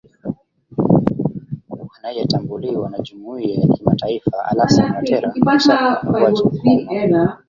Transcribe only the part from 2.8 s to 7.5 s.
na jumuiya ya kimataifa alasan watera kusaka uungwaji mkono